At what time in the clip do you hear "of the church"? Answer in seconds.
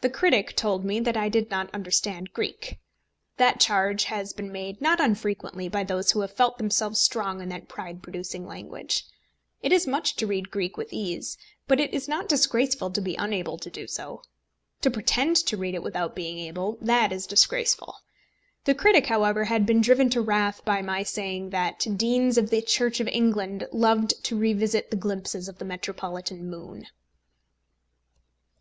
22.38-23.00